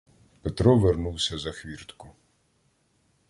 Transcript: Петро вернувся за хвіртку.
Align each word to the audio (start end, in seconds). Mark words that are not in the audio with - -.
Петро 0.41 0.77
вернувся 0.77 1.37
за 1.37 1.51
хвіртку. 1.51 2.11